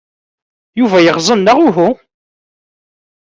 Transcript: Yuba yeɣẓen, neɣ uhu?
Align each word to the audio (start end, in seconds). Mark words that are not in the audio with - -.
Yuba 0.79 0.97
yeɣẓen, 1.05 1.39
neɣ 1.41 1.57
uhu? 1.67 1.89